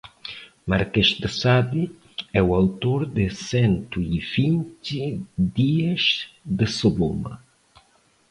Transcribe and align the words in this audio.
Marquês 0.65 1.09
de 1.19 1.27
Sade 1.29 1.91
é 2.33 2.41
o 2.41 2.55
autor 2.55 3.05
de 3.05 3.29
cento 3.29 4.01
e 4.01 4.17
vinte 4.19 5.21
dias 5.37 6.27
de 6.43 6.65
sodoma 6.65 7.43